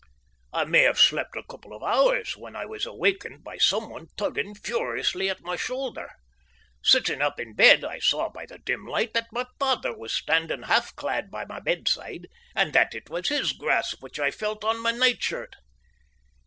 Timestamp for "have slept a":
0.81-1.43